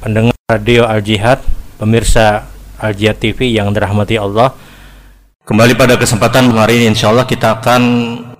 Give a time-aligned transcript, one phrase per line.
[0.00, 1.44] Radio Al Jihad,
[1.76, 2.48] pemirsa
[2.80, 4.56] Al Jihad TV yang dirahmati Allah.
[5.44, 7.82] Kembali pada kesempatan hari ini insya Allah kita akan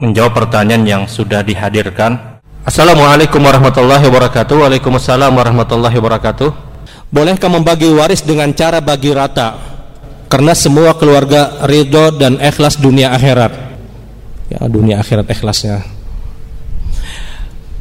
[0.00, 2.40] menjawab pertanyaan yang sudah dihadirkan.
[2.64, 4.56] Assalamualaikum warahmatullahi wabarakatuh.
[4.56, 6.48] Waalaikumsalam warahmatullahi wabarakatuh.
[7.12, 9.60] Bolehkah membagi waris dengan cara bagi rata?
[10.32, 13.52] Karena semua keluarga ridho dan ikhlas dunia akhirat.
[14.48, 15.84] Ya, dunia akhirat ikhlasnya.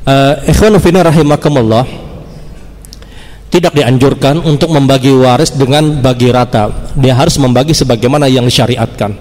[0.04, 2.09] Uh, ikhwan rahimakumullah
[3.50, 6.94] tidak dianjurkan untuk membagi waris dengan bagi rata.
[6.94, 9.18] Dia harus membagi sebagaimana yang disyariatkan.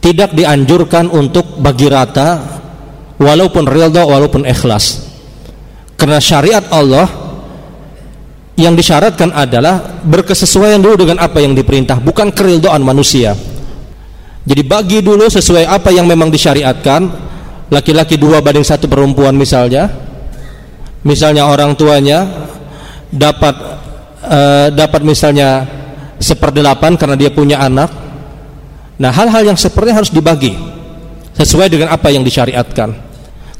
[0.00, 2.40] Tidak dianjurkan untuk bagi rata
[3.20, 5.12] walaupun ridha walaupun ikhlas.
[6.00, 7.04] Karena syariat Allah
[8.56, 13.36] yang disyaratkan adalah berkesesuaian dulu dengan apa yang diperintah, bukan keridhaan manusia.
[14.44, 17.32] Jadi bagi dulu sesuai apa yang memang disyariatkan.
[17.72, 19.88] Laki-laki dua banding satu perempuan misalnya,
[21.00, 22.28] misalnya orang tuanya
[23.14, 23.54] dapat
[24.26, 25.62] uh, dapat misalnya
[26.18, 27.90] seperdelapan karena dia punya anak.
[28.94, 30.54] Nah, hal-hal yang seperti harus dibagi
[31.34, 32.94] sesuai dengan apa yang disyariatkan.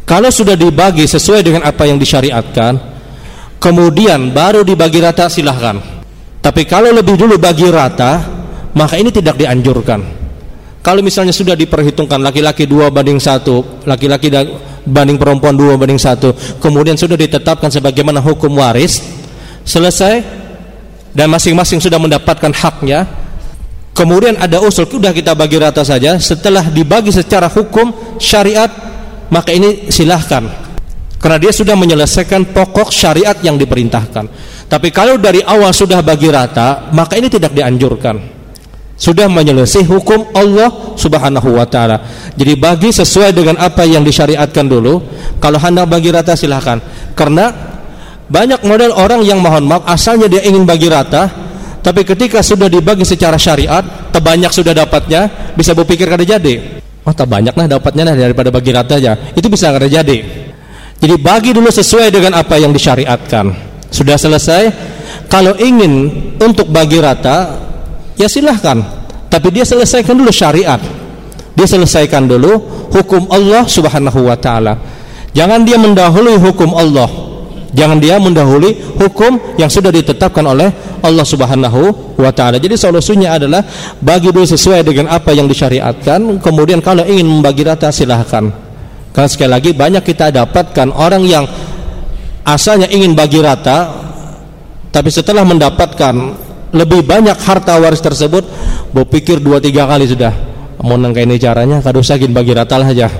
[0.04, 2.76] Kalau sudah dibagi sesuai dengan apa yang disyariatkan,
[3.58, 5.80] kemudian baru dibagi rata silahkan.
[6.44, 8.20] Tapi kalau lebih dulu bagi rata,
[8.76, 10.24] maka ini tidak dianjurkan.
[10.84, 14.28] Kalau misalnya sudah diperhitungkan laki-laki dua banding satu, laki-laki
[14.84, 19.00] banding perempuan dua banding satu, kemudian sudah ditetapkan sebagaimana hukum waris,
[19.64, 20.22] selesai
[21.16, 23.08] dan masing-masing sudah mendapatkan haknya
[23.96, 28.68] kemudian ada usul sudah kita bagi rata saja setelah dibagi secara hukum syariat
[29.32, 30.44] maka ini silahkan
[31.18, 34.28] karena dia sudah menyelesaikan pokok syariat yang diperintahkan
[34.68, 38.34] tapi kalau dari awal sudah bagi rata maka ini tidak dianjurkan
[38.94, 41.98] sudah menyelesaikan hukum Allah Subhanahu wa taala.
[42.38, 45.02] Jadi bagi sesuai dengan apa yang disyariatkan dulu.
[45.42, 46.78] Kalau hendak bagi rata silahkan.
[47.18, 47.73] Karena
[48.34, 51.30] banyak model orang yang mohon maaf asalnya dia ingin bagi rata,
[51.78, 56.82] tapi ketika sudah dibagi secara syariat, terbanyak sudah dapatnya, bisa berpikir kada jadi.
[57.06, 59.14] Oh, tak banyak lah dapatnya nah daripada bagi rata aja.
[59.38, 60.18] Itu bisa kada jadi.
[60.98, 63.54] Jadi bagi dulu sesuai dengan apa yang disyariatkan.
[63.94, 64.72] Sudah selesai.
[65.30, 67.54] Kalau ingin untuk bagi rata,
[68.18, 68.82] ya silahkan.
[69.30, 70.80] Tapi dia selesaikan dulu syariat.
[71.54, 72.56] Dia selesaikan dulu
[72.90, 74.80] hukum Allah Subhanahu wa taala.
[75.36, 77.33] Jangan dia mendahului hukum Allah
[77.74, 80.70] Jangan dia mendahului hukum yang sudah ditetapkan oleh
[81.02, 82.62] Allah Subhanahu wa taala.
[82.62, 83.66] Jadi solusinya adalah
[83.98, 88.46] bagi dulu sesuai dengan apa yang disyariatkan, kemudian kalau ingin membagi rata silahkan.
[89.10, 91.44] Karena sekali lagi banyak kita dapatkan orang yang
[92.46, 93.90] asalnya ingin bagi rata
[94.94, 96.14] tapi setelah mendapatkan
[96.70, 98.46] lebih banyak harta waris tersebut
[98.94, 100.30] berpikir dua tiga kali sudah
[100.82, 103.10] mau nangka ini caranya kado sagin bagi rata lah aja.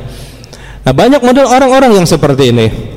[0.85, 2.94] Nah banyak model orang-orang yang seperti ini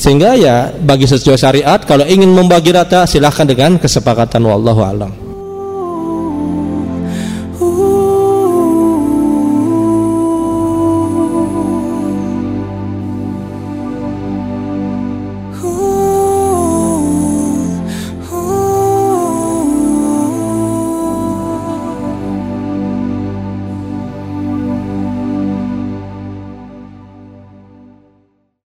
[0.00, 5.29] sehingga ya bagi sesuai syariat kalau ingin membagi rata silahkan dengan kesepakatan wallahu alam.